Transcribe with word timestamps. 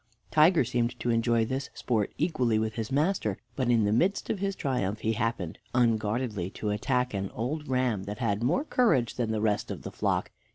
Tiger 0.31 0.63
seemed 0.63 0.99
to 1.01 1.11
enjoy 1.11 1.45
this 1.45 1.69
sport 1.75 2.11
equally 2.17 2.57
with 2.57 2.73
his 2.73 2.91
master, 2.91 3.37
but 3.55 3.69
in 3.69 3.83
the 3.83 3.91
midst 3.93 4.31
of 4.31 4.39
his 4.39 4.55
triumph 4.55 5.01
he 5.01 5.13
happened 5.13 5.59
unguardedly 5.75 6.49
to 6.55 6.71
attack 6.71 7.13
an 7.13 7.29
old 7.35 7.67
ram 7.67 8.05
that 8.05 8.17
had 8.17 8.41
more 8.41 8.63
courage 8.63 9.13
than 9.13 9.29
the 9.29 9.41
rest 9.41 9.69
of 9.69 9.83
the 9.83 9.91
flock. 9.91 10.31